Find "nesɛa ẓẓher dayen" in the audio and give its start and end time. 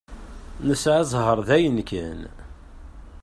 0.67-1.77